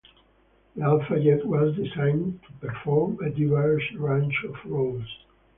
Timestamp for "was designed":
1.45-2.39